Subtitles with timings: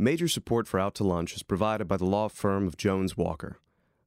[0.00, 3.58] Major support for Out to Lunch is provided by the law firm of Jones Walker.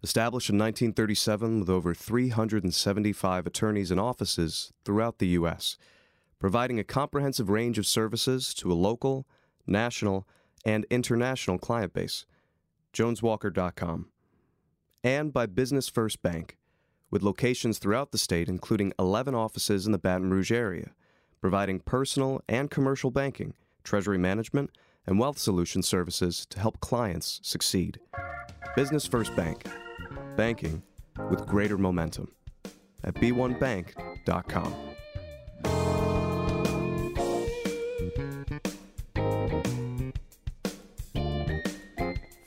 [0.01, 5.77] Established in 1937 with over 375 attorneys and offices throughout the U.S.,
[6.39, 9.27] providing a comprehensive range of services to a local,
[9.67, 10.27] national,
[10.65, 12.25] and international client base.
[12.93, 14.07] JonesWalker.com.
[15.03, 16.57] And by Business First Bank,
[17.11, 20.89] with locations throughout the state, including 11 offices in the Baton Rouge area,
[21.39, 23.53] providing personal and commercial banking,
[23.83, 24.71] treasury management,
[25.05, 27.99] and wealth solution services to help clients succeed.
[28.75, 29.65] Business First Bank,
[30.35, 30.81] banking
[31.29, 32.27] with greater momentum
[33.03, 34.73] at b1bank.com.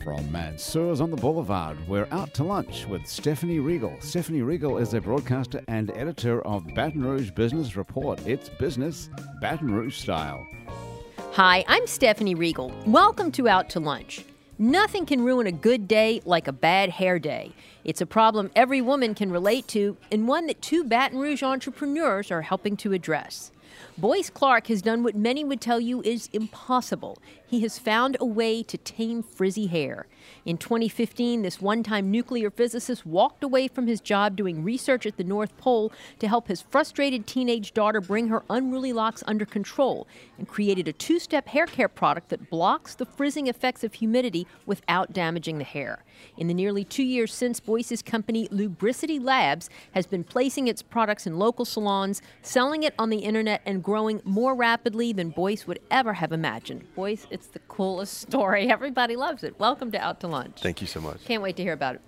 [0.02, 3.96] From Mansur's on the Boulevard, we're out to lunch with Stephanie Riegel.
[4.00, 8.24] Stephanie Riegel is a broadcaster and editor of Baton Rouge Business Report.
[8.26, 9.10] It's business
[9.40, 10.46] Baton Rouge style.
[11.36, 12.72] Hi, I'm Stephanie Riegel.
[12.86, 14.24] Welcome to Out to Lunch.
[14.58, 17.52] Nothing can ruin a good day like a bad hair day.
[17.84, 22.30] It's a problem every woman can relate to, and one that two Baton Rouge entrepreneurs
[22.30, 23.52] are helping to address.
[23.98, 27.18] Boyce Clark has done what many would tell you is impossible.
[27.46, 30.06] He has found a way to tame frizzy hair.
[30.44, 35.16] In 2015, this one time nuclear physicist walked away from his job doing research at
[35.16, 40.06] the North Pole to help his frustrated teenage daughter bring her unruly locks under control
[40.38, 44.46] and created a two step hair care product that blocks the frizzing effects of humidity
[44.66, 46.04] without damaging the hair.
[46.36, 51.26] In the nearly two years since, Boyce's company Lubricity Labs has been placing its products
[51.26, 55.80] in local salons, selling it on the internet, and growing more rapidly than Boyce would
[55.90, 56.84] ever have imagined.
[56.94, 58.70] Boyce, it's the coolest story.
[58.70, 59.58] Everybody loves it.
[59.58, 60.60] Welcome to Out to Lunch.
[60.60, 61.24] Thank you so much.
[61.24, 62.00] Can't wait to hear about it.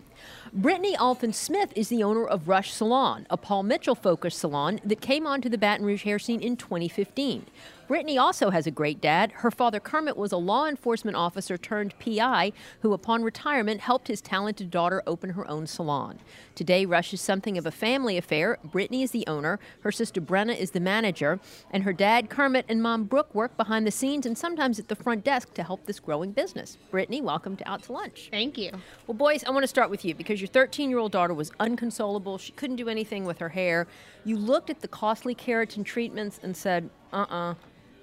[0.52, 5.00] Brittany Alton Smith is the owner of Rush Salon, a Paul Mitchell focused salon that
[5.00, 7.46] came onto the Baton Rouge hair scene in 2015.
[7.88, 9.32] Brittany also has a great dad.
[9.32, 14.20] Her father, Kermit, was a law enforcement officer turned PI who, upon retirement, helped his
[14.20, 16.18] talented daughter open her own salon.
[16.54, 18.58] Today, Rush is something of a family affair.
[18.62, 21.40] Brittany is the owner, her sister Brenna is the manager,
[21.70, 24.94] and her dad, Kermit, and mom, Brooke, work behind the scenes and sometimes at the
[24.94, 26.76] front desk to help this growing business.
[26.90, 28.28] Brittany, welcome to Out to Lunch.
[28.30, 28.70] Thank you.
[29.06, 31.52] Well, Boyce, I want to start with you because your 13 year old daughter was
[31.58, 32.36] unconsolable.
[32.36, 33.86] She couldn't do anything with her hair.
[34.26, 37.54] You looked at the costly keratin treatments and said, uh uh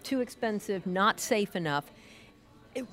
[0.05, 1.91] too expensive, not safe enough.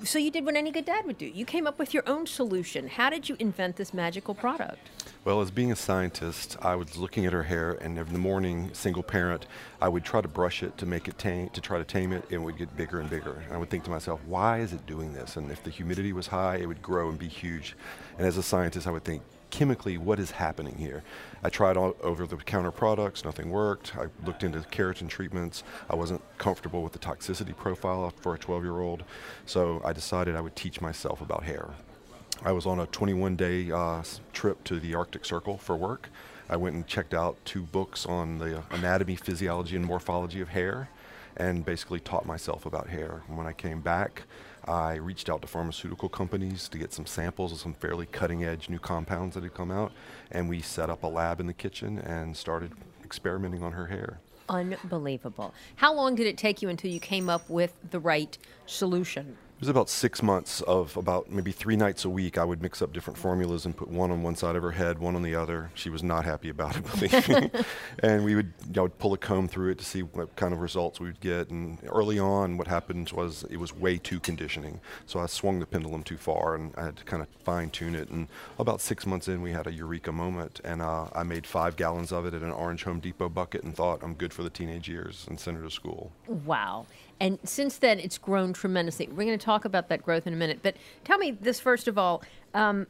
[0.05, 1.25] So you did what any good dad would do.
[1.25, 2.87] You came up with your own solution.
[2.87, 4.79] How did you invent this magical product?
[5.25, 8.69] Well, as being a scientist, I was looking at her hair, and in the morning,
[8.73, 9.45] single parent,
[9.81, 12.23] I would try to brush it to make it tame, to try to tame it,
[12.25, 13.43] and it would get bigger and bigger.
[13.45, 15.35] And I would think to myself, why is it doing this?
[15.35, 17.75] And if the humidity was high, it would grow and be huge.
[18.17, 19.21] And as a scientist, I would think,
[19.53, 21.03] chemically what is happening here.
[21.43, 23.95] I tried all over the counter products, nothing worked.
[23.95, 25.63] I looked into keratin treatments.
[25.91, 29.03] I wasn't comfortable with the toxicity profile for a 12 year old,
[29.45, 31.69] so I decided I would teach myself about hair.
[32.43, 34.01] I was on a 21 day uh,
[34.33, 36.09] trip to the Arctic Circle for work.
[36.49, 40.89] I went and checked out two books on the anatomy, physiology, and morphology of hair
[41.37, 43.21] and basically taught myself about hair.
[43.27, 44.23] When I came back,
[44.65, 48.69] I reached out to pharmaceutical companies to get some samples of some fairly cutting edge
[48.69, 49.91] new compounds that had come out,
[50.31, 52.71] and we set up a lab in the kitchen and started
[53.03, 54.19] experimenting on her hair.
[54.49, 55.53] Unbelievable.
[55.75, 59.37] How long did it take you until you came up with the right solution?
[59.59, 62.37] Was about six months of about maybe three nights a week.
[62.37, 64.99] I would mix up different formulas and put one on one side of her head,
[64.99, 65.71] one on the other.
[65.73, 67.49] She was not happy about it, believe me.
[67.99, 70.59] and we would, I would pull a comb through it to see what kind of
[70.59, 71.49] results we would get.
[71.49, 74.81] And early on, what happened was it was way too conditioning.
[75.05, 77.95] So I swung the pendulum too far, and I had to kind of fine tune
[77.95, 78.09] it.
[78.09, 78.27] And
[78.59, 82.11] about six months in, we had a eureka moment, and uh, I made five gallons
[82.11, 84.89] of it in an orange Home Depot bucket and thought I'm good for the teenage
[84.89, 86.11] years and sent her to school.
[86.27, 86.85] Wow.
[87.23, 89.07] And since then, it's grown tremendously.
[89.07, 90.59] We're going to talk about that growth in a minute.
[90.61, 90.75] But
[91.05, 92.21] tell me this first of all.
[92.53, 92.85] Um,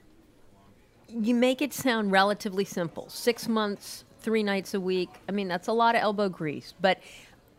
[1.07, 3.07] you make it sound relatively simple.
[3.09, 5.09] Six months, three nights a week.
[5.29, 6.73] I mean, that's a lot of elbow grease.
[6.81, 6.99] But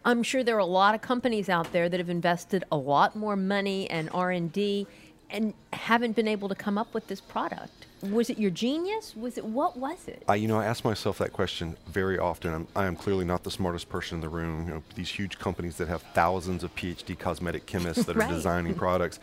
[0.05, 3.15] I'm sure there are a lot of companies out there that have invested a lot
[3.15, 4.89] more money and R&D
[5.31, 7.84] and haven't been able to come up with this product.
[8.11, 9.15] Was it your genius?
[9.17, 10.23] Was it what was it?
[10.29, 12.53] I, you know, I ask myself that question very often.
[12.53, 14.67] I'm, I am clearly not the smartest person in the room.
[14.67, 18.31] You know, these huge companies that have thousands of PhD cosmetic chemists that right.
[18.31, 19.21] are designing products.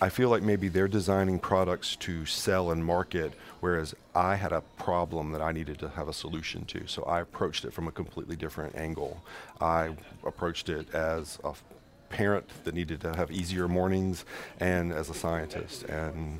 [0.00, 4.60] I feel like maybe they're designing products to sell and market, whereas I had a
[4.76, 6.86] problem that I needed to have a solution to.
[6.86, 9.20] So I approached it from a completely different angle.
[9.60, 11.54] I approached it as a
[12.10, 14.24] parent that needed to have easier mornings
[14.60, 15.82] and as a scientist.
[15.84, 16.38] And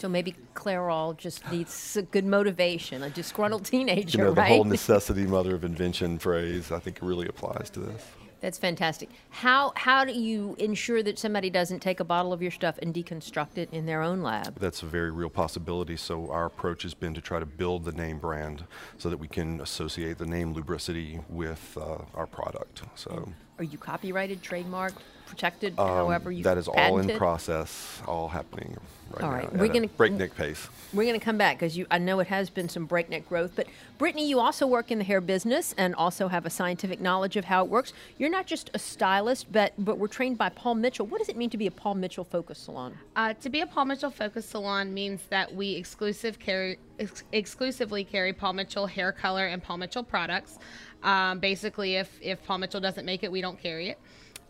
[0.00, 4.48] so maybe Clairol just needs good motivation, a disgruntled teenager, you know, right?
[4.48, 8.04] the whole necessity mother of invention phrase, I think really applies to this.
[8.40, 9.08] That's fantastic.
[9.30, 12.94] How how do you ensure that somebody doesn't take a bottle of your stuff and
[12.94, 14.58] deconstruct it in their own lab?
[14.60, 15.96] That's a very real possibility.
[15.96, 18.64] So our approach has been to try to build the name brand
[18.96, 22.82] so that we can associate the name Lubricity with uh, our product.
[22.94, 23.28] So
[23.58, 24.98] Are you copyrighted, trademarked,
[25.28, 27.18] protected, however you Um, that is all in patented?
[27.18, 28.76] process, all happening
[29.12, 30.68] right All now right, we're gonna- breakneck pace.
[30.94, 33.52] We're going to come back because I know it has been some breakneck growth.
[33.54, 33.66] But
[33.98, 37.44] Brittany, you also work in the hair business and also have a scientific knowledge of
[37.44, 37.92] how it works.
[38.16, 41.04] You're not just a stylist, but but we're trained by Paul Mitchell.
[41.06, 42.96] What does it mean to be a Paul Mitchell focused salon?
[43.14, 48.02] Uh, to be a Paul Mitchell focused salon means that we exclusive carry ex- exclusively
[48.02, 50.58] carry Paul Mitchell hair color and Paul Mitchell products.
[51.02, 53.98] Um, basically, if if Paul Mitchell doesn't make it, we don't carry it.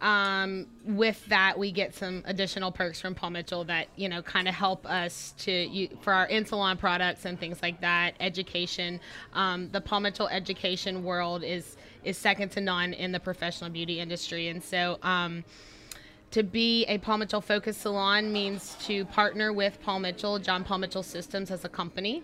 [0.00, 4.48] Um, with that, we get some additional perks from Paul Mitchell that you know kind
[4.48, 8.14] of help us to you, for our in salon products and things like that.
[8.20, 9.00] Education,
[9.32, 14.00] um, the Paul Mitchell education world is is second to none in the professional beauty
[14.00, 14.98] industry, and so.
[15.02, 15.44] Um,
[16.32, 20.76] to be a Paul Mitchell focused salon means to partner with Paul Mitchell, John Paul
[20.76, 22.22] Mitchell Systems as a company.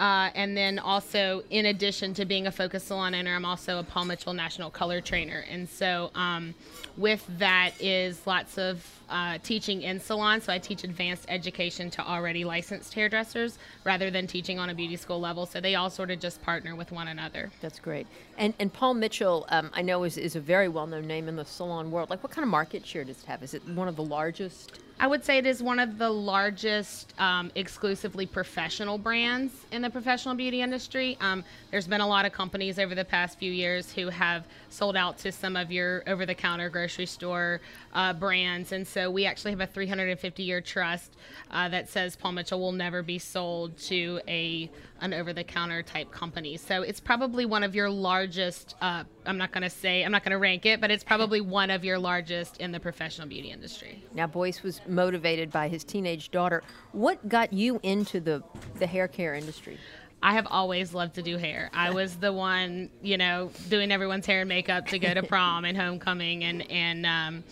[0.00, 3.82] Uh, and then also, in addition to being a focus salon owner, I'm also a
[3.82, 5.44] Paul Mitchell National Color Trainer.
[5.50, 6.54] And so, um,
[6.96, 10.40] with that is lots of uh, teaching in salon.
[10.40, 14.96] So I teach advanced education to already licensed hairdressers rather than teaching on a beauty
[14.96, 15.46] school level.
[15.46, 17.50] So they all sort of just partner with one another.
[17.60, 18.06] That's great.
[18.38, 21.36] And and Paul Mitchell, um, I know is is a very well known name in
[21.36, 22.10] the salon world.
[22.10, 23.42] Like, what kind of market share does it have?
[23.42, 24.80] Is it one of the largest?
[25.02, 29.88] I would say it is one of the largest um, exclusively professional brands in the
[29.88, 31.16] professional beauty industry.
[31.22, 34.96] Um, there's been a lot of companies over the past few years who have sold
[34.96, 37.62] out to some of your over the counter grocery store
[37.94, 38.72] uh, brands.
[38.72, 41.16] And so we actually have a 350 year trust
[41.52, 44.68] uh, that says Paul Mitchell will never be sold to a
[45.00, 46.56] an over the counter type company.
[46.56, 50.24] So it's probably one of your largest, uh, I'm not going to say, I'm not
[50.24, 53.50] going to rank it, but it's probably one of your largest in the professional beauty
[53.50, 54.04] industry.
[54.12, 56.62] Now, Boyce was motivated by his teenage daughter.
[56.92, 58.42] What got you into the
[58.78, 59.78] the hair care industry?
[60.22, 61.70] I have always loved to do hair.
[61.72, 65.64] I was the one, you know, doing everyone's hair and makeup to go to prom
[65.64, 67.44] and homecoming, and and um,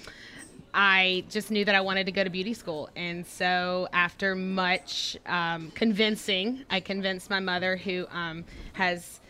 [0.74, 2.90] I just knew that I wanted to go to beauty school.
[2.96, 8.44] And so, after much um, convincing, I convinced my mother, who um,
[8.74, 9.20] has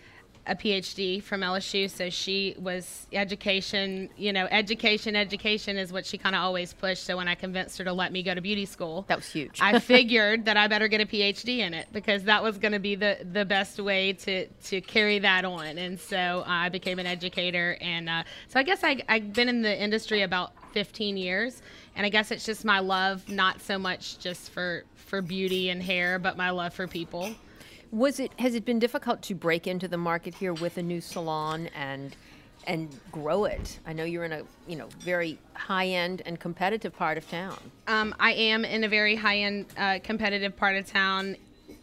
[0.49, 1.89] a PhD from LSU.
[1.91, 7.05] So she was education, you know, education, education is what she kind of always pushed.
[7.05, 9.59] So when I convinced her to let me go to beauty school, That was huge.
[9.61, 12.79] I figured that I better get a PhD in it because that was going to
[12.79, 15.79] be the, the best way to, to carry that on.
[15.79, 17.77] And so uh, I became an educator.
[17.81, 21.61] And uh, so I guess I, I've been in the industry about 15 years.
[21.97, 25.83] And I guess it's just my love, not so much just for, for beauty and
[25.83, 27.35] hair, but my love for people.
[27.91, 31.01] Was it has it been difficult to break into the market here with a new
[31.01, 32.15] salon and
[32.69, 33.81] and grow it?
[33.89, 37.59] I know you're in a you know very high end and competitive part of town.
[37.89, 41.35] Um, I am in a very high end uh, competitive part of town.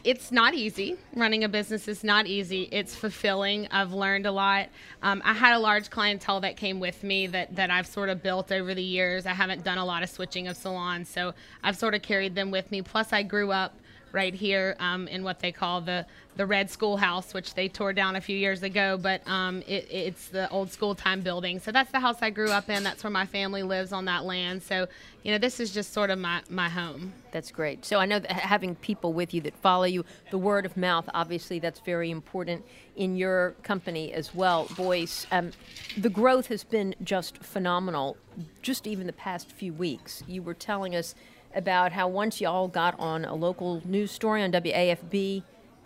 [0.06, 0.98] It's not easy.
[1.16, 2.70] Running a business is not easy.
[2.72, 3.68] It's fulfilling.
[3.72, 4.70] I've learned a lot.
[5.02, 8.22] Um, I had a large clientele that came with me that, that I've sort of
[8.22, 9.26] built over the years.
[9.26, 12.52] I haven't done a lot of switching of salons, so I've sort of carried them
[12.52, 12.84] with me.
[12.84, 13.80] Plus, I grew up
[14.16, 16.06] right here um, in what they call the
[16.38, 18.98] the red schoolhouse, which they tore down a few years ago.
[19.02, 21.60] But um, it, it's the old school time building.
[21.60, 22.84] So that's the house I grew up in.
[22.84, 24.64] That's where my family lives on that land.
[24.64, 24.88] So
[25.24, 27.14] you know, this is just sort of my my home.
[27.32, 27.84] That's great.
[27.84, 31.10] So I know that having people with you that follow you, the word of mouth,
[31.14, 34.68] obviously, that's very important in your company as well.
[34.78, 35.52] Boyce, um,
[35.98, 38.16] the growth has been just phenomenal.
[38.62, 41.16] Just even the past few weeks, you were telling us
[41.56, 45.44] about how once y'all got on a local news story on WAFB,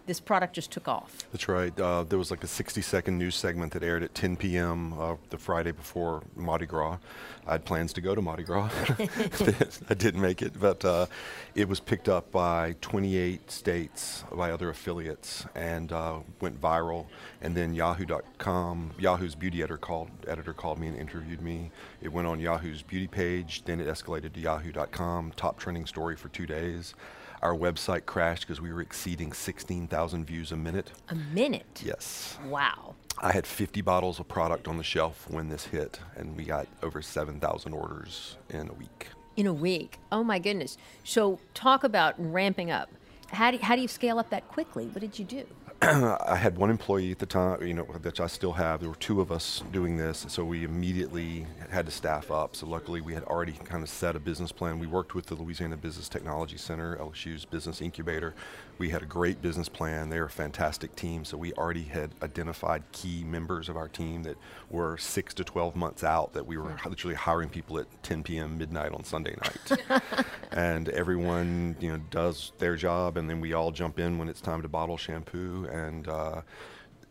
[0.09, 1.15] this product just took off.
[1.31, 1.79] That's right.
[1.79, 4.99] Uh, there was like a 60 second news segment that aired at 10 p.m.
[4.99, 6.97] Uh, the Friday before Mardi Gras.
[7.45, 8.71] I had plans to go to Mardi Gras.
[9.89, 11.05] I didn't make it, but uh,
[11.53, 17.05] it was picked up by 28 states by other affiliates and uh, went viral.
[17.43, 21.69] And then Yahoo.com, Yahoo's beauty editor called, editor called me and interviewed me.
[22.01, 26.29] It went on Yahoo's beauty page, then it escalated to Yahoo.com, top trending story for
[26.29, 26.95] two days.
[27.41, 30.91] Our website crashed because we were exceeding 16,000 views a minute.
[31.08, 31.81] A minute.
[31.84, 32.38] Yes.
[32.46, 32.96] Wow.
[33.17, 36.67] I had 50 bottles of product on the shelf when this hit, and we got
[36.84, 39.08] over 7,000 orders in a week.
[39.38, 40.00] In a week.
[40.12, 40.77] Oh my goodness.
[41.03, 42.89] So talk about ramping up.
[43.27, 44.88] How do, how do you scale up that quickly?
[44.88, 45.46] What did you do?
[45.81, 48.81] I had one employee at the time, you know, that I still have.
[48.81, 52.57] There were two of us doing this, so we immediately had to staff up.
[52.57, 54.79] So luckily, we had already kind of set a business plan.
[54.79, 58.36] We worked with the Louisiana Business Technology Center, LSU's business incubator.
[58.79, 60.09] We had a great business plan.
[60.09, 64.24] They were a fantastic team, so we already had identified key members of our team
[64.24, 64.38] that
[64.69, 68.57] were six to 12 months out that we were literally hiring people at 10 p.m.
[68.57, 70.03] midnight on Sunday night.
[70.51, 74.41] and everyone, you know, does their job, and then we all jump in when it's
[74.41, 75.67] time to bottle shampoo.
[75.69, 76.41] And uh,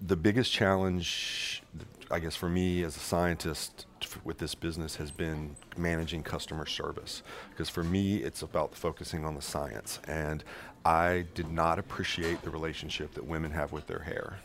[0.00, 1.62] the biggest challenge,
[2.10, 6.66] I guess, for me as a scientist f- with this business has been managing customer
[6.66, 7.22] service.
[7.50, 9.98] Because for me, it's about focusing on the science.
[10.06, 10.44] And
[10.84, 14.38] I did not appreciate the relationship that women have with their hair.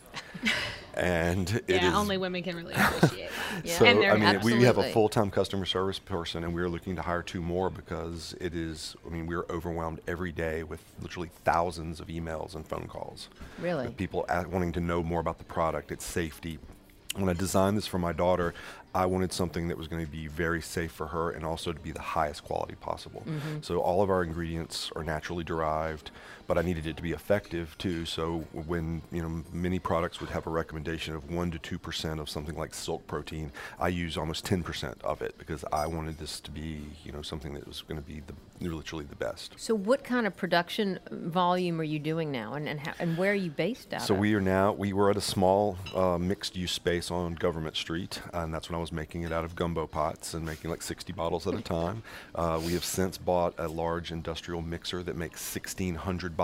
[0.95, 3.33] and it yeah, is- only women can really appreciate that.
[3.63, 3.77] Yeah.
[3.77, 7.21] so I mean, we have a full-time customer service person, and we're looking to hire
[7.21, 8.95] two more because it is.
[9.05, 13.29] I mean, we're overwhelmed every day with literally thousands of emails and phone calls.
[13.59, 13.89] Really?
[13.89, 16.57] People a- wanting to know more about the product, its safety.
[17.15, 18.55] When I designed this for my daughter,
[18.95, 21.79] I wanted something that was going to be very safe for her and also to
[21.79, 23.23] be the highest quality possible.
[23.25, 23.61] Mm-hmm.
[23.61, 26.11] So all of our ingredients are naturally derived,
[26.53, 28.05] but I needed it to be effective too.
[28.05, 32.19] So when you know many products would have a recommendation of one to two percent
[32.19, 36.19] of something like silk protein, I use almost ten percent of it because I wanted
[36.19, 39.55] this to be you know something that was going to be the literally the best.
[39.57, 43.31] So, what kind of production volume are you doing now, and and, how, and where
[43.31, 44.19] are you based out So of?
[44.19, 48.21] we are now we were at a small uh, mixed use space on Government Street,
[48.31, 51.13] and that's when I was making it out of gumbo pots and making like 60
[51.13, 52.03] bottles at a time.
[52.35, 56.42] Uh, we have since bought a large industrial mixer that makes 1,600 bottles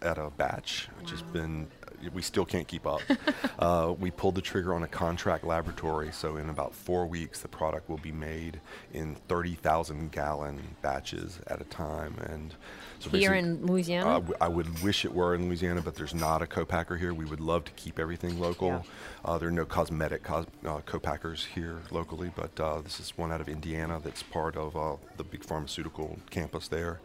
[0.00, 1.68] at a batch, which has been
[2.12, 3.00] we still can't keep up.
[3.58, 7.48] uh, we pulled the trigger on a contract laboratory, so in about four weeks, the
[7.48, 8.60] product will be made
[8.92, 12.54] in 30,000 gallon batches at a time, and
[13.02, 14.18] so Here in Louisiana?
[14.18, 17.12] uh, I would wish it were in Louisiana, but there's not a co-packer here.
[17.12, 18.84] We would love to keep everything local.
[19.24, 23.32] Uh, there are no cosmetic cos- uh, co-packers here locally, but uh, this is one
[23.32, 27.00] out of Indiana that's part of uh, the big pharmaceutical campus there.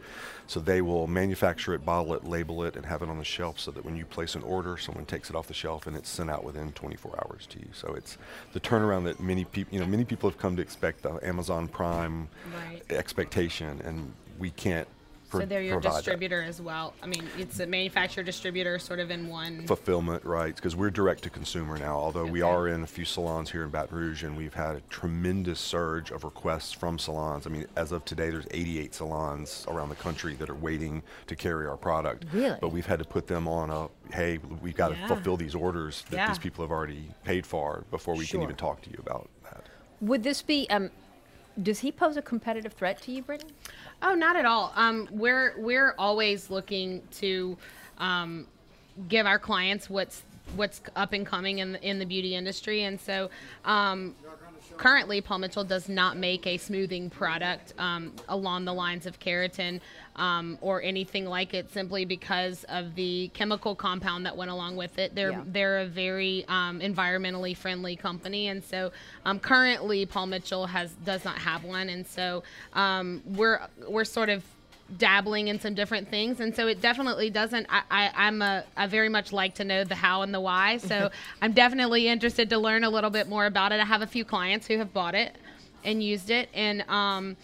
[0.46, 3.58] So they will manufacture it, bottle it, label it, and have it on the shelf
[3.60, 6.08] so that when you place an order, someone takes it off the shelf and it's
[6.08, 7.68] sent out within 24 hours to you.
[7.72, 8.18] So it's
[8.52, 11.68] the turnaround that many people, you know, many people have come to expect the Amazon
[11.68, 12.82] Prime Right.
[12.90, 14.86] expectation, and we can't.
[15.30, 15.96] So they're your provide that.
[16.04, 16.94] distributor as well.
[17.02, 19.66] I mean, it's a manufacturer distributor sort of in one.
[19.66, 22.50] fulfillment rights because we're direct to consumer now although we Okay.
[22.50, 26.10] are in a few salons here in baton rouge and we've had a tremendous surge
[26.10, 30.34] of requests from salons i mean as of today there's 88 salons around the country
[30.36, 32.56] that are waiting to carry our product Really?
[32.60, 35.02] but we've had to put them on a hey we've got Yeah.
[35.02, 36.28] to fulfill these orders that Yeah.
[36.28, 38.38] these people have already paid for before we Sure.
[38.38, 39.64] can even talk to you about that
[40.00, 40.68] Would this be?
[40.70, 40.90] Um,
[41.62, 43.52] does he pose a competitive threat to you, Brittany?
[44.02, 44.72] Oh, not at all.
[44.76, 47.56] Um, we're we're always looking to
[47.98, 48.46] um,
[49.08, 50.22] give our clients what's
[50.56, 53.30] what's up and coming in the, in the beauty industry, and so
[53.64, 54.14] um,
[54.78, 59.80] currently Paul Mitchell does not make a smoothing product um, along the lines of keratin
[60.16, 64.98] um, or anything like it, simply because of the chemical compound that went along with
[64.98, 65.14] it.
[65.14, 65.42] They're Yeah.
[65.46, 68.92] they're a very um, environmentally friendly company, and so
[69.24, 72.42] um, currently Paul Mitchell has does not have one, and so
[72.72, 74.42] um, we're we're sort of
[74.96, 77.66] dabbling in some different things, and so it definitely doesn't.
[77.68, 80.78] I, I I'm a I very much like to know the how and the why,
[80.78, 81.10] so
[81.42, 83.80] I'm definitely interested to learn a little bit more about it.
[83.80, 85.36] I have a few clients who have bought it
[85.84, 87.36] and used it, and um,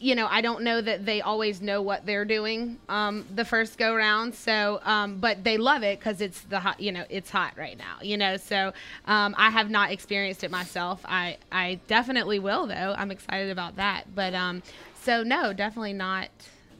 [0.00, 3.78] you know, I don't know that they always know what they're doing um, the first
[3.78, 4.34] go round.
[4.34, 7.76] So, um, but they love it because it's the hot, you know, it's hot right
[7.76, 8.36] now, you know.
[8.36, 8.72] So,
[9.06, 11.00] um, I have not experienced it myself.
[11.04, 12.94] I, I definitely will though.
[12.96, 14.04] I'm excited about that.
[14.14, 14.62] But, um,
[15.08, 16.28] so no, definitely not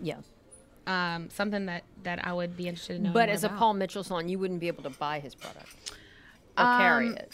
[0.02, 0.16] Yeah.
[0.86, 3.14] um, something that that I would be interested in knowing.
[3.14, 3.48] But as a.
[3.48, 5.74] Paul Mitchell salon, you wouldn't be able to buy his product
[6.58, 7.32] or carry Um, it.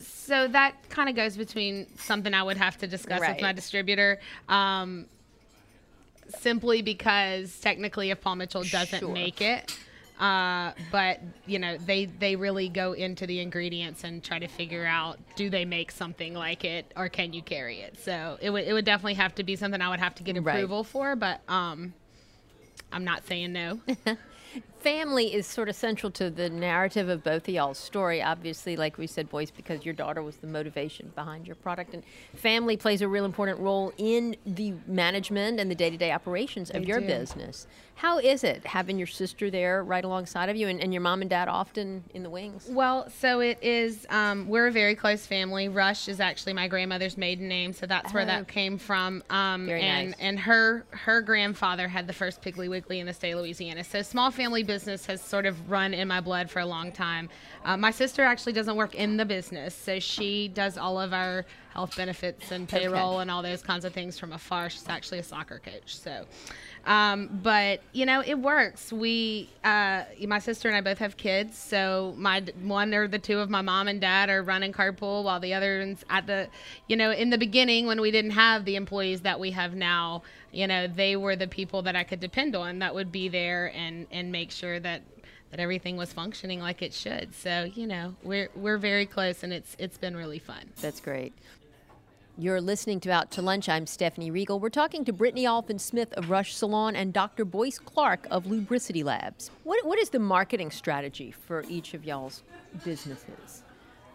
[0.00, 4.20] so that kind of goes between something I would have to discuss with my distributor.
[4.48, 5.06] Um,
[6.38, 9.12] simply because technically, if Paul Mitchell doesn't Sure.
[9.12, 9.76] make it,
[10.18, 14.86] uh, but you know they they really go into the ingredients and try to figure
[14.86, 17.98] out do they make something like it or can you carry it.
[18.02, 20.42] So it would it would definitely have to be something I would have to get
[20.42, 20.54] Right.
[20.56, 21.92] approval for, but um,
[22.92, 23.80] I'm not saying no.
[24.90, 28.22] Family is sort of central to the narrative of both of y'all's story.
[28.22, 32.04] Obviously, like we said, Boyce, because your daughter was the motivation behind your product, and
[32.36, 36.86] family plays a real important role in the management and the day-to-day operations of They
[36.88, 37.06] your do.
[37.08, 37.66] business.
[37.96, 41.20] How is it having your sister there right alongside of you, and, and your mom
[41.22, 42.68] and dad often in the wings?
[42.70, 44.06] Well, so it is.
[44.10, 45.68] Um, we're a very close family.
[45.68, 48.26] Rush is actually my grandmother's maiden name, so that's where Oh.
[48.26, 49.24] that came from.
[49.30, 50.20] Um, Very and nice.
[50.20, 53.82] and her her grandfather had the first Piggly Wiggly in the state of Louisiana.
[53.82, 54.75] So small family business.
[54.76, 57.30] Business has sort of run in my blood for a long time.
[57.64, 61.46] Uh, my sister actually doesn't work in the business, so she does all of our
[61.72, 63.22] health benefits and payroll Okay.
[63.22, 64.68] and all those kinds of things from afar.
[64.68, 66.26] She's actually a soccer coach, so.
[66.86, 68.92] Um, but you know, it works.
[68.92, 73.40] We, uh, my sister and I both have kids, so my one or the two
[73.40, 76.48] of my mom and dad are running carpool, while the other one's at the,
[76.86, 80.22] you know, in the beginning when we didn't have the employees that we have now,
[80.52, 83.72] you know, they were the people that I could depend on that would be there
[83.74, 85.02] and and make sure that
[85.50, 87.34] that everything was functioning like it should.
[87.34, 90.70] So you know, we're we're very close, and it's it's been really fun.
[90.80, 91.32] That's great.
[92.38, 93.66] You're listening to Out to Lunch.
[93.66, 94.60] I'm Stephanie Riegel.
[94.60, 97.46] We're talking to Brittany Alphin Smith of Rush Salon and Dr.
[97.46, 99.50] Boyce Clark of Lubricity Labs.
[99.64, 102.42] What, what is the marketing strategy for each of y'all's
[102.84, 103.62] businesses?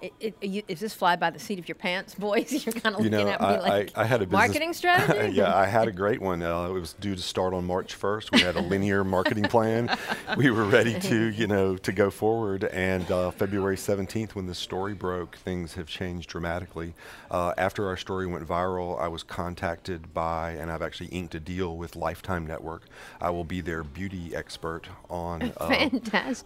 [0.02, 2.66] It, it, you, is this fly by the seat of your pants, Boyce?
[2.66, 4.34] You're kind of You looking know, at me I, like I, I had a business,
[4.48, 5.36] marketing strategy.
[5.36, 6.42] yeah, I had a great one.
[6.42, 8.32] Uh, it was due to start on March 1st.
[8.32, 9.96] We had a linear marketing plan.
[10.38, 12.64] We were ready to, you know, to go forward.
[12.64, 16.94] And uh, February 17th, when the story broke, things have changed dramatically.
[17.30, 21.40] Uh, after our story went viral, I was contacted by, and I've actually inked a
[21.40, 22.84] deal with Lifetime Network.
[23.22, 25.90] I will be their beauty expert on uh,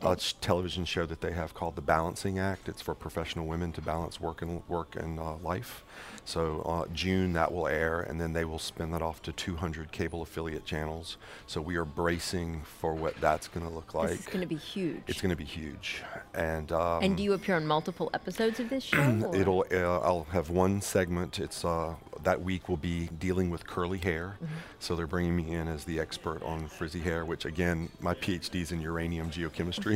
[0.01, 2.67] a television show that they have called The Balancing Act.
[2.67, 5.83] It's for professional women to balance work and work and uh, life.
[6.25, 9.91] So uh, June that will air, and then they will spin that off to 200
[9.91, 11.17] cable affiliate channels.
[11.45, 14.11] So we are bracing for what that's going to look like.
[14.11, 15.03] It's going to be huge.
[15.07, 16.01] it's going to be huge,
[16.33, 19.31] and um, and do you appear on multiple episodes of this show?
[19.33, 19.65] It'll.
[19.71, 21.39] Uh, I'll have one segment.
[21.39, 24.37] It's uh, that week will be dealing with curly hair.
[24.43, 24.53] Mm-hmm.
[24.79, 28.71] So they're bringing me in as the expert on frizzy hair, which again, my PhD's
[28.71, 29.95] in uranium geochemistry.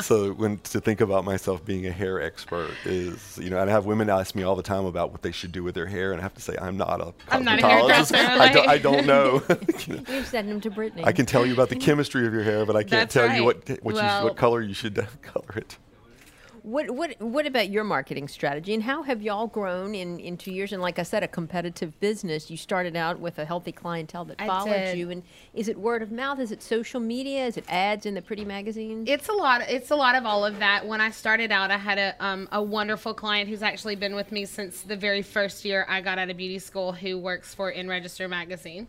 [0.02, 3.72] so when to think about myself being a hair expert is, you know, and I
[3.72, 6.12] have women ask me all the time about what they should do with their hair,
[6.12, 8.14] and I have to say I'm not a I'm not a cosmetologist.
[8.14, 9.42] hairdresser, I, don't, I don't know.
[9.86, 11.04] You know, You've sent them to Brittany.
[11.04, 13.26] I can tell you about the chemistry of your hair, but I can't That's tell
[13.26, 13.80] you right.
[13.80, 15.78] what what, you, what color you should uh, color it.
[16.66, 20.50] What what what about your marketing strategy and how have y'all grown in in two
[20.50, 20.72] years?
[20.72, 22.50] And like I said, a competitive business.
[22.50, 24.98] You started out with a healthy clientele that I followed did.
[24.98, 25.10] you.
[25.10, 25.22] And
[25.54, 26.40] is it word of mouth?
[26.40, 27.46] Is it social media?
[27.46, 29.08] Is it ads in the pretty magazines?
[29.08, 29.60] It's a lot.
[29.68, 30.84] It's a lot of all of that.
[30.84, 34.32] When I started out, I had a um, a wonderful client who's actually been with
[34.32, 37.70] me since the very first year I got out of beauty school, who works for
[37.70, 38.88] In Register magazine.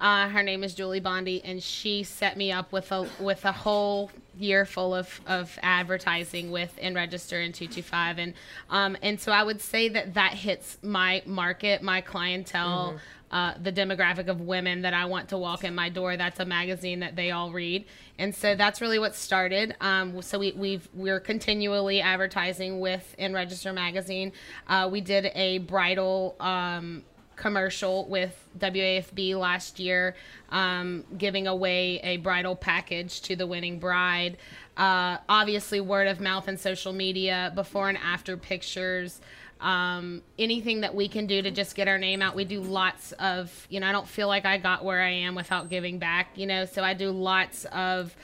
[0.00, 3.52] Uh, her name is Julie Bondi, and she set me up with a with a
[3.52, 8.34] whole year full of, of advertising with In Register and 225, and
[8.68, 12.98] um, and so I would say that that hits my market, my clientele
[13.30, 16.16] uh, the demographic of women that I want to walk in my door.
[16.16, 17.84] That's a magazine that they all read,
[18.18, 19.74] and so that's really what started.
[19.80, 24.32] Um, so we, we've we're continually advertising with In Register magazine.
[24.68, 26.36] Uh, we did a bridal.
[26.38, 27.02] Um,
[27.36, 30.16] commercial with WAFB last year,
[30.50, 34.38] um, giving away a bridal package to the winning bride.
[34.76, 39.20] Uh, obviously, word of mouth and social media, before and after pictures
[39.60, 42.34] um, anything that we can do to just get our name out.
[42.34, 45.34] We do lots of, you know, I don't feel like I got where I am
[45.34, 48.14] without giving back, you know, so I do lots of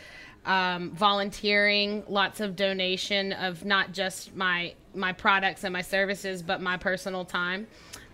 [0.44, 6.60] um, volunteering, lots of donation of not just my my products and my services, but
[6.60, 7.66] my personal time.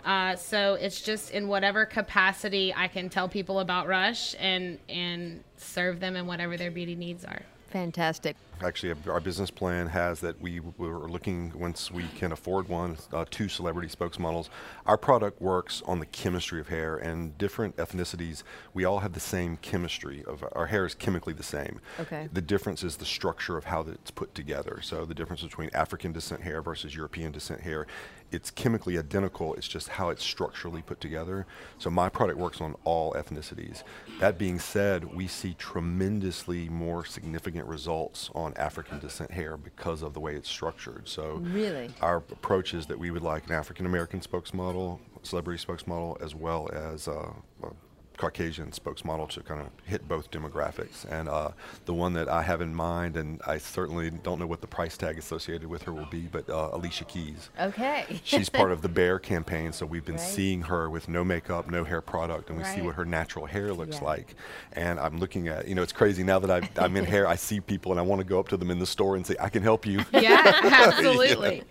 [0.09, 5.45] Uh, so it's just in whatever capacity I can tell people about Rush and and
[5.59, 7.43] serve them in whatever their beauty needs are.
[7.69, 8.35] Fantastic.
[8.63, 13.25] Actually, our business plan has that we were looking, once we can afford one, uh,
[13.31, 14.49] two celebrity spokesmodels.
[14.87, 18.43] Our product works on the chemistry of hair, and different ethnicities,
[18.75, 20.25] we all have the same chemistry.
[20.25, 21.81] Of Our hair is chemically the same.
[22.01, 22.29] Okay.
[22.33, 24.81] The difference is the structure of how it's put together.
[24.83, 27.87] So the difference between African descent hair versus European descent hair,
[28.31, 29.55] it's chemically identical.
[29.55, 31.47] It's just how it's structurally put together.
[31.79, 33.83] So my product works on all ethnicities.
[34.21, 40.15] That being said, we see tremendously more significant results on African descent hair because of
[40.15, 41.09] the way it's structured.
[41.09, 41.91] So Really?
[42.01, 46.69] our approach is that we would like an African American spokesmodel, celebrity spokesmodel, as well
[46.73, 47.33] as uh,
[47.63, 47.69] a
[48.19, 51.05] Caucasian spokesmodel to kind of hit both demographics.
[51.11, 51.53] And uh,
[51.87, 54.97] the one that I have in mind, and I certainly don't know what the price
[54.97, 57.49] tag associated with her will be, but uh, Alicia Keys.
[57.61, 58.21] Okay.
[58.25, 60.21] She's part of the Bear campaign, so we've been Right.
[60.25, 63.73] seeing her with no makeup, no hair product, and we see what her natural hair
[63.73, 64.05] looks Yeah.
[64.05, 64.35] like.
[64.73, 67.37] And I'm looking at, you know, it's crazy now that I've, I'm in hair, I
[67.37, 69.37] see people and I want to go up to them in the store and say,
[69.41, 70.05] I can help you.
[70.13, 71.63] Yeah, absolutely.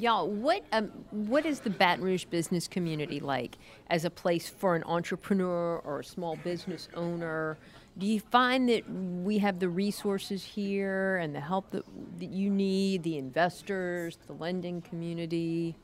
[0.00, 3.58] Y'all, what um, what is the Baton Rouge business community like
[3.90, 7.58] as a place for an entrepreneur or a small business owner?
[7.98, 11.84] Do you find that we have the resources here and the help that,
[12.18, 15.76] that you need, the investors, the lending community?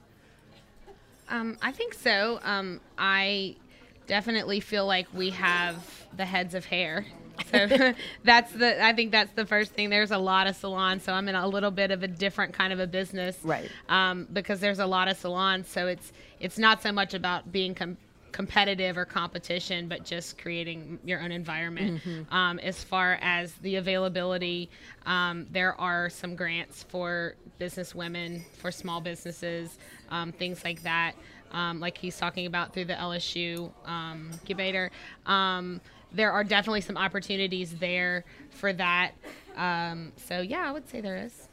[1.29, 2.41] Um, I think so.
[2.43, 3.57] Um, I
[4.07, 7.05] definitely feel like we have the heads of hair.
[7.53, 7.93] So
[8.25, 9.91] that's the I think that's the first thing.
[9.91, 12.73] There's a lot of salons, so I'm in a little bit of a different kind
[12.73, 13.71] of a business, Right.
[13.91, 17.75] Um, because there's a lot of salons, so it's it's not so much about being
[17.75, 17.99] com-
[18.33, 22.01] competitive or competition, but just creating your own environment.
[22.31, 24.71] Um, as far as the availability,
[25.05, 29.79] um, there are some grants for business women, for small businesses,
[30.11, 31.13] um, things like that.
[31.53, 34.91] Um, like he's talking about through the LSU um, incubator.
[35.27, 35.81] Um,
[36.13, 39.13] there are definitely some opportunities there for that.
[39.57, 41.49] Um, so yeah, I would say there is.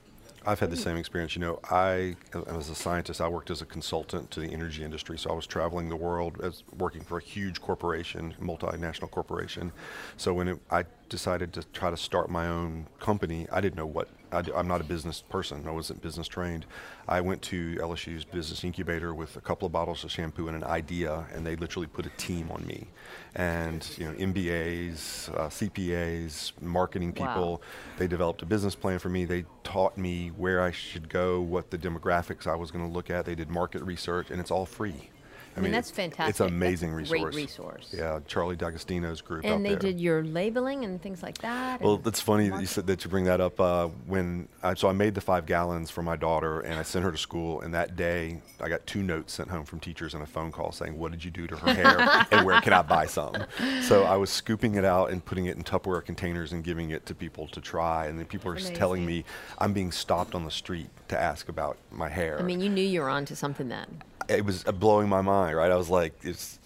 [0.46, 1.36] I've had the same experience.
[1.36, 2.16] You know, I,
[2.48, 5.18] as a scientist, I worked as a consultant to the energy industry.
[5.18, 9.72] So I was traveling the world as working for a huge corporation, multinational corporation.
[10.18, 13.86] So when it, I decided to try to start my own company, I didn't know
[13.86, 14.08] what.
[14.32, 15.68] I, am not a business person.
[15.68, 16.66] I wasn't business trained.
[17.08, 20.64] I went to LSU's business incubator with a couple of bottles of shampoo and an
[20.64, 22.88] idea, and they literally put a team on me,
[23.36, 27.28] and you know, MBAs, uh, CPAs, marketing Wow.
[27.28, 27.62] people.
[28.00, 29.26] They developed a business plan for me.
[29.26, 33.12] They taught me where I should go, what the demographics I was going to look
[33.12, 33.26] at.
[33.26, 35.12] They did market research, and it's all free.
[35.56, 36.30] I mean, that's fantastic.
[36.32, 37.22] It's an amazing a resource.
[37.22, 37.94] great resource.
[37.96, 39.80] Yeah, Charlie D'Agostino's group And they there.
[39.80, 41.82] did your labeling and things like that.
[41.82, 43.60] Well, that's funny that you said that you bring that up.
[43.60, 47.06] Uh, when I, so I made the five gallons for my daughter, and I sent
[47.06, 47.62] her to school.
[47.62, 50.72] And that day, I got two notes sent home from teachers and a phone call
[50.72, 53.36] saying, "What did you do to her hair, and where can I buy some?"
[53.84, 57.06] So I was scooping it out and putting it in Tupperware containers and giving it
[57.08, 58.08] to people to try.
[58.08, 59.24] And then people are just telling me
[59.60, 62.40] I'm being stopped on the street to ask about my hair.
[62.40, 64.02] I mean, you knew you were onto something then.
[64.30, 65.72] It was blowing my mind, right?
[65.72, 66.60] I was like, it's,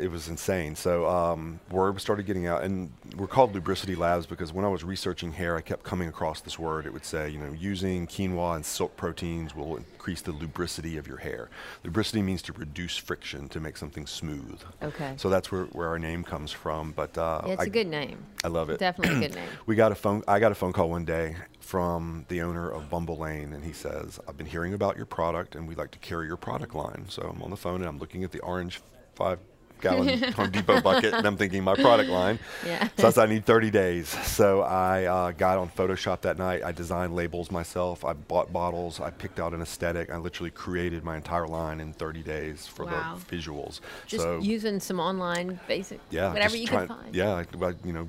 [0.00, 0.74] it was insane.
[0.76, 4.84] So um, word started getting out, and we're called Lubricity Labs because when I was
[4.84, 6.86] researching hair, I kept coming across this word.
[6.86, 11.06] It would say, you know, using quinoa and silk proteins will increase the lubricity of
[11.06, 11.48] your hair.
[11.84, 14.60] Lubricity means to reduce friction to make something smooth.
[14.82, 15.14] Okay.
[15.16, 16.92] So that's where, where our name comes from.
[16.92, 18.18] But uh, Yeah, it's I- a good name.
[18.44, 18.78] I love it.
[18.78, 19.48] Definitely a good name.
[19.66, 20.22] We got a phone.
[20.28, 23.72] I got a phone call one day from the owner of Bumble Lane, and he
[23.72, 27.04] says, "I've been hearing about your product, and we'd like to carry your product line."
[27.08, 28.80] So I'm on the phone and I'm looking at the orange
[29.14, 29.38] five
[29.80, 32.38] gallon Home Depot bucket, and I'm thinking my product line.
[32.64, 32.88] Yeah.
[32.98, 34.08] So I said, I need 30 days.
[34.08, 36.62] So I uh, got on Photoshop that night.
[36.64, 38.04] I designed labels myself.
[38.04, 39.00] I bought bottles.
[39.00, 40.10] I picked out an aesthetic.
[40.10, 43.18] I literally created my entire line in 30 days for Wow.
[43.28, 43.80] the visuals.
[44.06, 47.14] Just so using some online basic, yeah, whatever you could find.
[47.14, 48.08] Yeah, I, you know,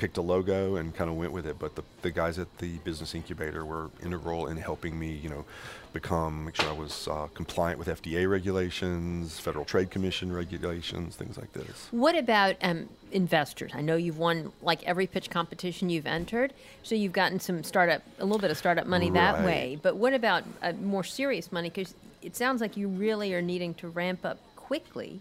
[0.00, 1.58] picked a logo and kind of went with it.
[1.58, 5.44] But the, the guys at the business incubator were integral in helping me, you know,
[5.92, 11.36] become make sure I was uh, compliant with FDA regulations, Federal Trade Commission regulations, things
[11.36, 11.88] like this.
[11.90, 13.72] What about um, investors?
[13.74, 18.02] I know you've won like every pitch competition you've entered, so you've gotten some startup,
[18.18, 19.78] a little bit of startup money that way.
[19.82, 21.68] But what about uh, more serious money?
[21.68, 25.20] Because it sounds like you really are needing to ramp up quickly.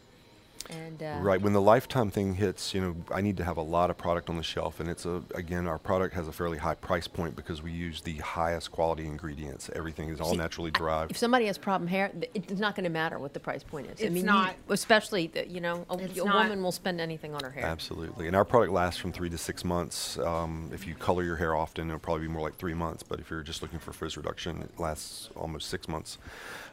[0.69, 1.41] And uh, Right.
[1.41, 4.29] When the lifetime thing hits, you know, I need to have a lot of product
[4.29, 7.35] on the shelf, and it's a again, our product has a fairly high price point
[7.35, 9.69] because we use the highest quality ingredients.
[9.75, 11.11] Everything is all See, naturally I- derived.
[11.11, 13.99] If somebody has problem hair, it's not going to matter what the price point is.
[13.99, 14.55] I It's mean, you- not.
[14.69, 17.65] especially the, you know, a, a woman will spend anything on her hair.
[17.65, 18.27] Absolutely.
[18.27, 20.17] And our product lasts from three to six months.
[20.19, 23.01] Um, if you color your hair often, it'll probably be more like three months.
[23.01, 26.17] But if you're just looking for frizz reduction, it lasts almost six months.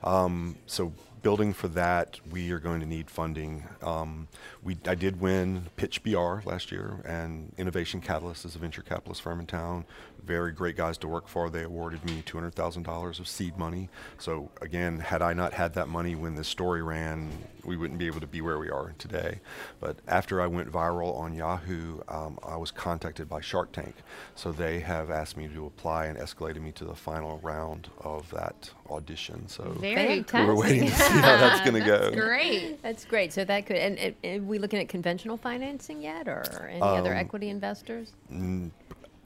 [0.04, 3.64] Um, so building for that, we are going to need funding.
[3.82, 4.28] Um,
[4.62, 9.22] we, I did win Pitch BR last year, and Innovation Catalyst is a venture capitalist
[9.22, 9.84] firm in town.
[10.24, 11.50] Very great guys to work for.
[11.50, 13.88] They awarded me $200,000 of seed money.
[14.18, 17.30] So again, had I not had that money when this story ran,
[17.64, 19.40] we wouldn't be able to be where we are today.
[19.80, 23.94] But after I went viral on Yahoo, um, I was contacted by Shark Tank.
[24.34, 28.30] So they have asked me to apply and escalated me to the final round of
[28.30, 29.48] that audition.
[29.48, 32.10] So Very we're waiting to see how that's going to go.
[32.12, 32.82] Great.
[32.82, 33.32] That's great.
[33.32, 36.80] So that could, and, and, and are we looking at conventional financing yet, or any
[36.82, 38.12] other Um, equity investors?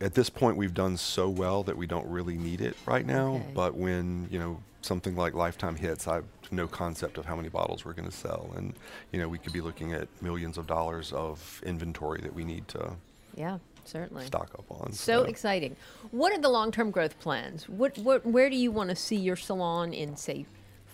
[0.02, 3.34] At this point, we've done so well that we don't really need it right now.
[3.34, 3.44] Okay.
[3.54, 7.50] But when you know something like Lifetime hits, I have no concept of how many
[7.50, 8.72] bottles we're going to sell, and
[9.12, 12.66] you know we could be looking at millions of dollars of inventory that we need
[12.68, 12.92] to
[13.36, 14.24] Yeah, certainly.
[14.24, 14.92] stock up on.
[14.94, 15.76] So exciting.
[16.12, 17.68] What are the long-term growth plans?
[17.68, 20.46] What, what, where do you want to see your salon in, say,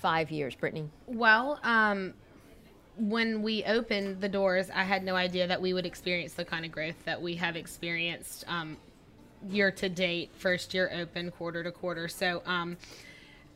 [0.06, 0.88] five years, Brittany?
[1.08, 2.14] Well, um,
[2.96, 6.64] when we opened the doors, I had no idea that we would experience the kind
[6.64, 8.76] of growth that we have experienced um,
[9.50, 12.06] year to date, first year open, quarter to quarter.
[12.06, 12.76] So, um,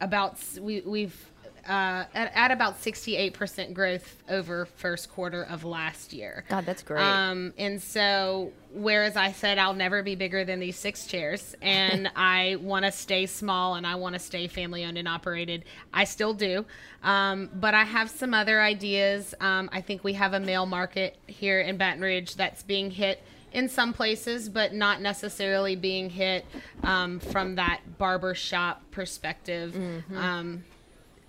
[0.01, 1.30] about we we've
[1.69, 6.45] uh, at, at about 68% growth over first quarter of last year.
[6.49, 7.03] God, that's great.
[7.03, 12.11] Um, and so, whereas I said I'll never be bigger than these six chairs, and
[12.17, 16.05] I want to stay small and I want to stay family owned and operated, I
[16.05, 16.65] still do.
[17.03, 19.35] Um, but I have some other ideas.
[19.41, 23.23] Um, I think we have a male market here in Baton Rouge that's being hit
[23.53, 26.45] in some places, but not necessarily being hit
[26.83, 29.75] um, from that barber shop perspective.
[30.17, 30.65] Um,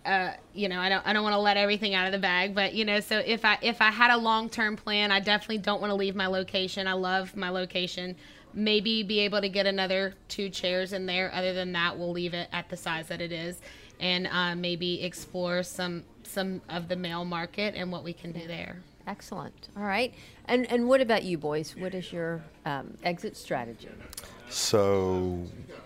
[0.05, 2.55] uh, you know, I don't, I don't want to let everything out of the bag,
[2.55, 5.81] but you know, so if I, if I had a long-term plan, I definitely don't
[5.81, 6.87] want to leave my location.
[6.87, 8.15] I love my location.
[8.53, 11.33] Maybe be able to get another two chairs in there.
[11.33, 13.61] Other than that, we'll leave it at the size that it is,
[13.99, 18.47] and uh, maybe explore some, some of the male market and what we can do
[18.47, 18.81] there.
[19.07, 19.69] Excellent.
[19.75, 20.13] All right.
[20.45, 21.75] And and what about you Boyce?
[21.75, 23.89] What is your um, exit strategy?
[24.51, 25.39] So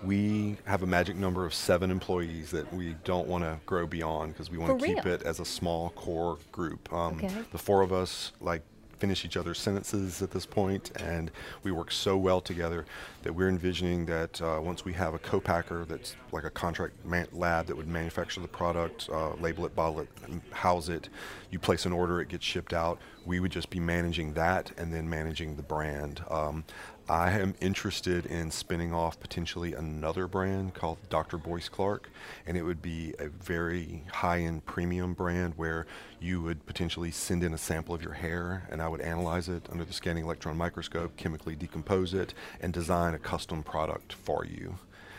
[0.03, 4.33] we have a magic number of seven employees that we don't want to grow beyond
[4.33, 6.91] because we want to keep it as a small core group.
[6.91, 7.31] Um, Okay.
[7.51, 8.61] The four of us like
[8.99, 11.29] finish each other's sentences at this point, and
[11.63, 12.85] we work so well together
[13.23, 17.27] that we're envisioning that uh, once we have a co-packer that's like a contract man-
[17.33, 20.07] lab that would manufacture the product, uh, label it, bottle it,
[20.51, 21.09] house it,
[21.51, 22.97] you place an order, it gets shipped out.
[23.25, 26.23] We would just be managing that and then managing the brand.
[26.29, 26.63] Um,
[27.07, 31.37] I am interested in spinning off potentially another brand called Dr.
[31.37, 32.09] Boyce Clark,
[32.47, 35.85] and it would be a very high end premium brand where
[36.19, 39.67] you would potentially send in a sample of your hair, and I would analyze it
[39.71, 44.75] under the scanning electron microscope, chemically decompose it, and design a custom product for you.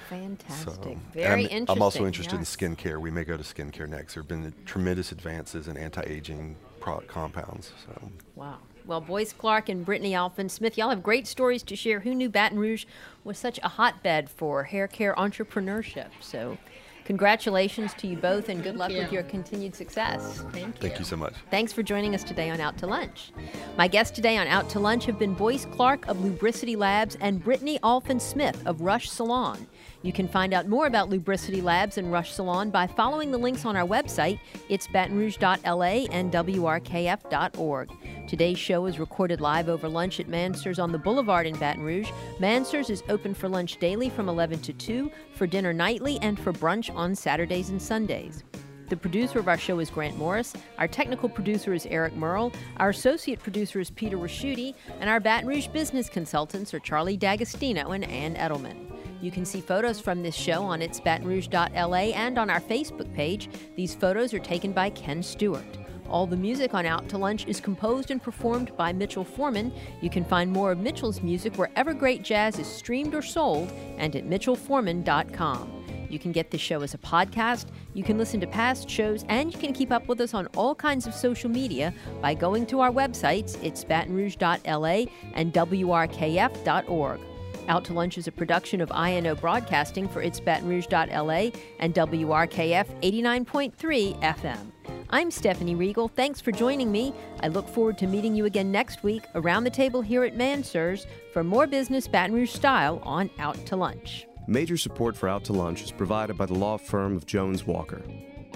[0.09, 0.75] Fantastic.
[0.75, 1.66] So, Very I'm, interesting.
[1.68, 2.57] I'm also interested yes.
[2.57, 3.01] in skincare.
[3.01, 4.14] We may go to skincare next.
[4.14, 7.72] There have been tremendous advances in anti-aging product compounds.
[7.85, 8.11] So.
[8.35, 8.59] Wow.
[8.87, 12.01] Well, Boyce Clark and Brittany Alphen Smith, y'all have great stories to share.
[12.01, 12.85] Who knew Baton Rouge
[13.25, 16.07] was such a hotbed for hair care entrepreneurship?
[16.20, 16.57] So,
[17.05, 18.99] congratulations to you both and good luck you.
[18.99, 20.44] with your continued success.
[20.53, 20.88] Thank you.
[20.88, 21.35] Thank you so much.
[21.51, 23.33] Thanks for joining us today on Out to Lunch.
[23.77, 27.42] My guests today on Out to Lunch have been Boyce Clark of Lubricity Labs and
[27.42, 29.66] Brittany Alphen Smith of Rush Salon.
[30.03, 33.64] You can find out more about Lubricity Labs and Rush Salon by following the links
[33.64, 34.38] on our website.
[34.68, 37.90] It's batonrouge.la and wrkf.org.
[38.27, 42.11] Today's show is recorded live over lunch at Mansurs on the Boulevard in Baton Rouge.
[42.41, 46.53] Mansurs is open for lunch daily from 11 to 2, for dinner nightly, and for
[46.53, 48.43] brunch on Saturdays and Sundays.
[48.89, 50.55] The producer of our show is Grant Morris.
[50.79, 52.53] Our technical producer is Eric Merle.
[52.79, 54.75] Our associate producer is Peter Ricchiuti.
[55.01, 58.93] And our Baton Rouge business consultants are Charlie D'Agostino and Ann Edelman.
[59.21, 63.49] You can see photos from this show on its batonrouge.la and on our Facebook page.
[63.77, 65.79] These photos are taken by Ken Stewart.
[66.09, 69.73] All the music on Out to Lunch is composed and performed by Mitchell Foreman.
[70.01, 74.14] You can find more of Mitchell's music wherever great jazz is streamed or sold and
[74.14, 75.85] at mitchellforeman.com.
[76.09, 79.53] You can get the show as a podcast, you can listen to past shows, and
[79.53, 81.92] you can keep up with us on all kinds of social media
[82.23, 83.62] by going to our websites.
[83.62, 87.21] It's batonrouge.la and wrkf.org.
[87.69, 94.23] Out to Lunch is a production of INO Broadcasting for its batonrouge.la and WRKF 89.3
[94.23, 94.76] FM.
[95.11, 96.09] I'm Stephanie Riegel.
[96.09, 97.14] Thanks for joining me.
[97.40, 101.07] I look forward to meeting you again next week around the table here at Mansurs
[101.33, 104.27] for more business Baton Rouge style on Out to Lunch.
[104.49, 108.03] Major support for Out to Lunch is provided by the law firm of Jones Walker.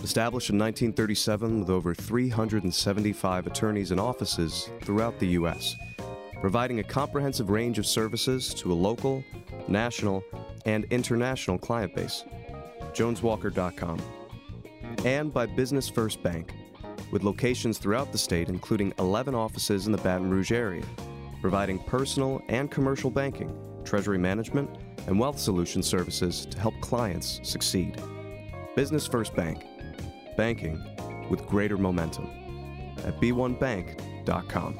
[0.02, 5.76] Established in 1937 with over 375 attorneys and offices throughout the U.S.,
[6.40, 9.22] providing a comprehensive range of services to a local,
[9.68, 10.24] national,
[10.66, 12.24] and international client base.
[12.92, 14.00] JonesWalker.com.
[15.04, 16.54] And by Business First Bank,
[17.10, 20.84] with locations throughout the state, including 11 offices in the Baton Rouge area,
[21.40, 24.68] providing personal and commercial banking, treasury management,
[25.06, 28.00] and wealth solution services to help clients succeed.
[28.76, 29.64] Business First Bank,
[30.36, 30.78] banking
[31.30, 32.26] with greater momentum
[32.98, 34.78] at b1bank.com.